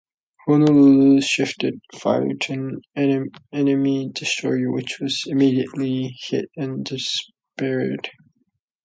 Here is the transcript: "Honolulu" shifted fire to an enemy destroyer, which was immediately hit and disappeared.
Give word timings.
"Honolulu" 0.47 1.21
shifted 1.21 1.79
fire 1.93 2.33
to 2.33 2.81
an 2.95 3.21
enemy 3.53 4.09
destroyer, 4.11 4.71
which 4.71 4.97
was 4.99 5.25
immediately 5.27 6.17
hit 6.23 6.49
and 6.57 6.83
disappeared. 6.83 8.09